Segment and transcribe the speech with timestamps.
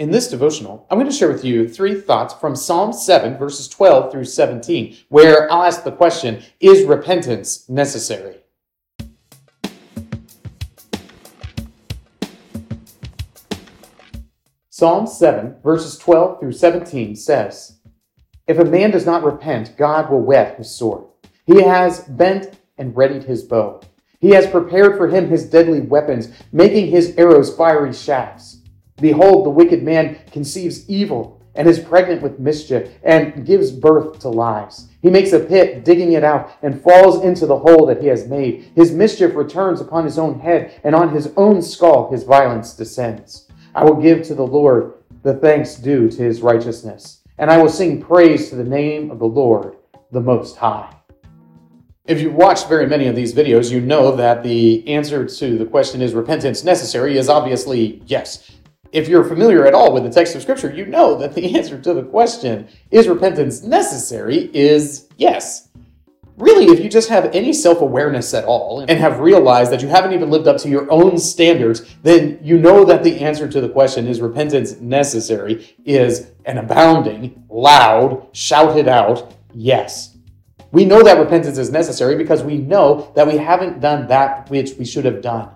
[0.00, 3.68] In this devotional, I'm going to share with you three thoughts from Psalm 7, verses
[3.68, 8.38] 12 through 17, where I'll ask the question Is repentance necessary?
[14.70, 17.80] Psalm 7, verses 12 through 17 says,
[18.46, 21.04] If a man does not repent, God will whet his sword.
[21.44, 23.82] He has bent and readied his bow.
[24.18, 28.59] He has prepared for him his deadly weapons, making his arrows fiery shafts.
[29.00, 34.28] Behold, the wicked man conceives evil and is pregnant with mischief and gives birth to
[34.28, 34.88] lies.
[35.02, 38.28] He makes a pit, digging it out, and falls into the hole that he has
[38.28, 38.70] made.
[38.76, 43.48] His mischief returns upon his own head, and on his own skull his violence descends.
[43.74, 47.68] I will give to the Lord the thanks due to his righteousness, and I will
[47.68, 49.76] sing praise to the name of the Lord,
[50.12, 50.94] the Most High.
[52.06, 55.66] If you've watched very many of these videos, you know that the answer to the
[55.66, 58.50] question, is repentance necessary, is obviously yes
[58.92, 61.80] if you're familiar at all with the text of Scripture, you know that the answer
[61.80, 65.68] to the question, is repentance necessary, is yes.
[66.36, 69.88] Really, if you just have any self awareness at all and have realized that you
[69.88, 73.60] haven't even lived up to your own standards, then you know that the answer to
[73.60, 80.16] the question, is repentance necessary, is an abounding, loud, shouted out yes.
[80.72, 84.74] We know that repentance is necessary because we know that we haven't done that which
[84.78, 85.50] we should have done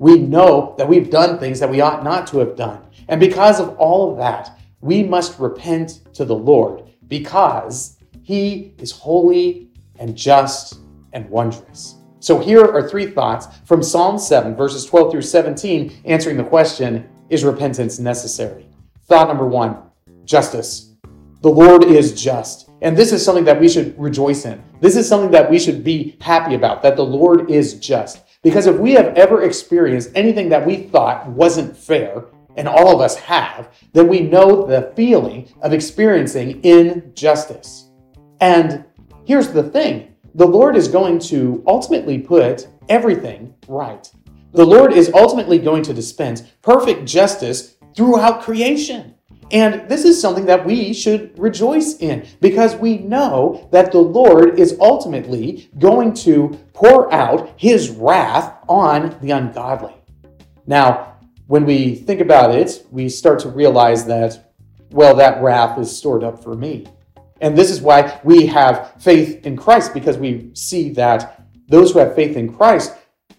[0.00, 2.80] we know that we've done things that we ought not to have done.
[3.08, 8.90] And because of all of that, we must repent to the Lord because he is
[8.90, 10.78] holy and just
[11.12, 11.96] and wondrous.
[12.18, 17.06] So here are three thoughts from Psalm 7, verses 12 through 17, answering the question
[17.28, 18.66] Is repentance necessary?
[19.06, 19.82] Thought number one
[20.24, 20.94] justice.
[21.42, 22.70] The Lord is just.
[22.80, 24.62] And this is something that we should rejoice in.
[24.80, 28.22] This is something that we should be happy about, that the Lord is just.
[28.42, 32.24] Because if we have ever experienced anything that we thought wasn't fair,
[32.56, 37.90] and all of us have, then we know the feeling of experiencing injustice.
[38.40, 38.84] And
[39.24, 44.10] here's the thing the Lord is going to ultimately put everything right.
[44.52, 49.14] The Lord is ultimately going to dispense perfect justice throughout creation.
[49.52, 54.58] And this is something that we should rejoice in because we know that the Lord
[54.58, 59.94] is ultimately going to pour out his wrath on the ungodly.
[60.66, 61.16] Now,
[61.48, 64.52] when we think about it, we start to realize that,
[64.90, 66.86] well, that wrath is stored up for me.
[67.40, 71.98] And this is why we have faith in Christ because we see that those who
[71.98, 72.94] have faith in Christ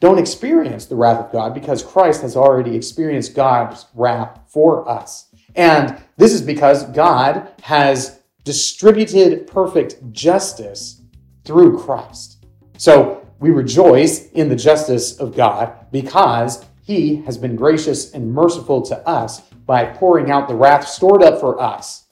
[0.00, 5.33] don't experience the wrath of God because Christ has already experienced God's wrath for us.
[5.54, 11.00] And this is because God has distributed perfect justice
[11.44, 12.46] through Christ.
[12.76, 18.82] So we rejoice in the justice of God because he has been gracious and merciful
[18.82, 22.06] to us by pouring out the wrath stored up for us,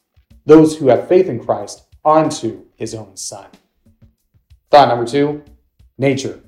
[0.46, 3.46] those who have faith in Christ, onto his own Son.
[4.70, 5.42] Thought number two
[5.98, 6.40] nature.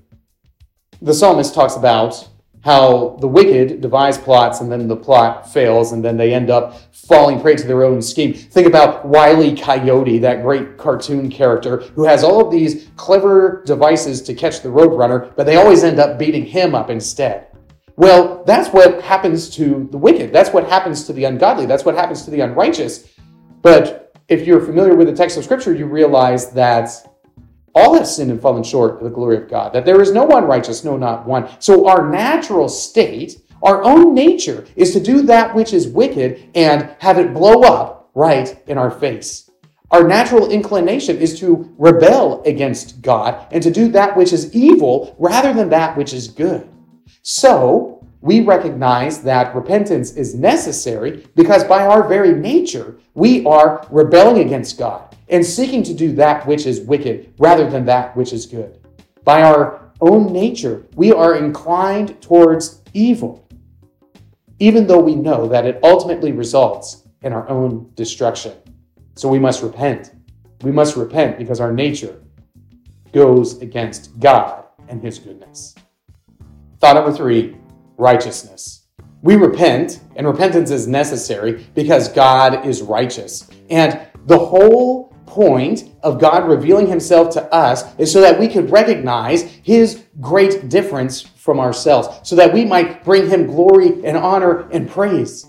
[1.02, 2.28] The psalmist talks about
[2.64, 6.80] how the wicked devise plots and then the plot fails and then they end up
[6.92, 8.32] falling prey to their own scheme.
[8.32, 14.22] Think about Wiley Coyote, that great cartoon character who has all of these clever devices
[14.22, 17.48] to catch the roadrunner, but they always end up beating him up instead.
[17.96, 20.32] Well, that's what happens to the wicked.
[20.32, 21.66] That's what happens to the ungodly.
[21.66, 23.08] That's what happens to the unrighteous.
[23.60, 27.13] But if you're familiar with the text of Scripture, you realize that
[27.74, 30.24] all have sinned and fallen short of the glory of God, that there is no
[30.24, 31.48] one righteous, no, not one.
[31.58, 36.94] So our natural state, our own nature, is to do that which is wicked and
[37.00, 39.50] have it blow up right in our face.
[39.90, 45.14] Our natural inclination is to rebel against God and to do that which is evil
[45.18, 46.68] rather than that which is good.
[47.22, 54.38] So, we recognize that repentance is necessary because by our very nature, we are rebelling
[54.38, 58.46] against God and seeking to do that which is wicked rather than that which is
[58.46, 58.78] good.
[59.24, 63.48] By our own nature, we are inclined towards evil,
[64.58, 68.52] even though we know that it ultimately results in our own destruction.
[69.14, 70.12] So we must repent.
[70.62, 72.20] We must repent because our nature
[73.12, 75.74] goes against God and His goodness.
[76.80, 77.56] Thought number three
[77.96, 78.82] righteousness.
[79.22, 83.48] We repent, and repentance is necessary because God is righteous.
[83.70, 88.70] And the whole point of God revealing himself to us is so that we could
[88.70, 94.68] recognize his great difference from ourselves, so that we might bring him glory and honor
[94.70, 95.46] and praise.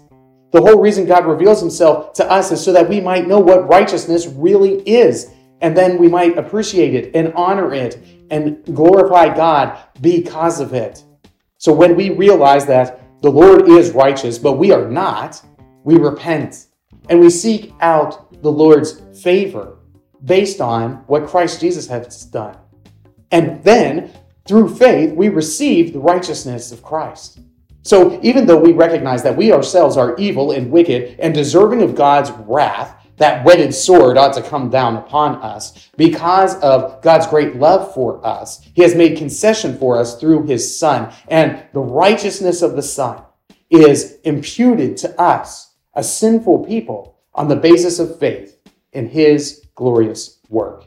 [0.51, 3.69] The whole reason God reveals himself to us is so that we might know what
[3.69, 9.77] righteousness really is, and then we might appreciate it and honor it and glorify God
[10.01, 11.03] because of it.
[11.59, 15.45] So when we realize that the Lord is righteous, but we are not,
[15.83, 16.65] we repent
[17.07, 19.79] and we seek out the Lord's favor
[20.23, 22.57] based on what Christ Jesus has done.
[23.31, 24.11] And then,
[24.47, 27.39] through faith, we receive the righteousness of Christ.
[27.81, 31.95] So, even though we recognize that we ourselves are evil and wicked and deserving of
[31.95, 35.89] God's wrath, that whetted sword ought to come down upon us.
[35.97, 40.77] Because of God's great love for us, He has made concession for us through His
[40.77, 41.13] Son.
[41.27, 43.23] And the righteousness of the Son
[43.69, 48.57] is imputed to us, a sinful people, on the basis of faith
[48.93, 50.85] in His glorious work.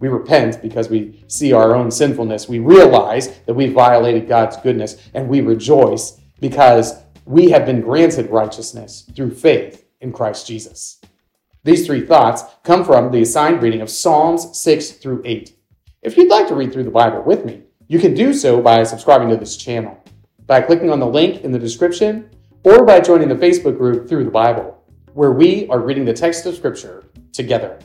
[0.00, 2.48] We repent because we see our own sinfulness.
[2.48, 8.28] We realize that we've violated God's goodness, and we rejoice because we have been granted
[8.30, 11.00] righteousness through faith in Christ Jesus.
[11.62, 15.56] These three thoughts come from the assigned reading of Psalms 6 through 8.
[16.02, 18.82] If you'd like to read through the Bible with me, you can do so by
[18.82, 20.02] subscribing to this channel,
[20.46, 22.28] by clicking on the link in the description,
[22.64, 24.81] or by joining the Facebook group Through the Bible,
[25.14, 27.78] where we are reading the text of Scripture together.